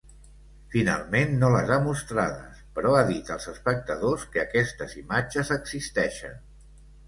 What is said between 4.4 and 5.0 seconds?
aquestes